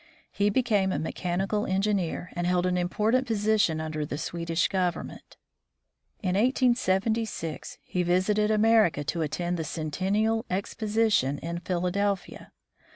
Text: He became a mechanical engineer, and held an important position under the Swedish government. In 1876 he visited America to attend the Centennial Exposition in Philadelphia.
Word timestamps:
He 0.31 0.49
became 0.49 0.91
a 0.91 0.97
mechanical 0.97 1.67
engineer, 1.67 2.31
and 2.33 2.47
held 2.47 2.65
an 2.65 2.75
important 2.75 3.27
position 3.27 3.79
under 3.79 4.03
the 4.03 4.17
Swedish 4.17 4.67
government. 4.67 5.37
In 6.23 6.29
1876 6.29 7.77
he 7.83 8.01
visited 8.01 8.49
America 8.49 9.03
to 9.03 9.21
attend 9.21 9.57
the 9.57 9.63
Centennial 9.63 10.43
Exposition 10.49 11.37
in 11.37 11.59
Philadelphia. 11.59 12.51